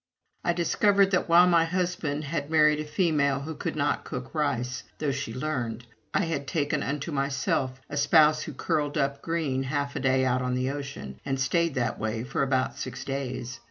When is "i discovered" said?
0.43-1.11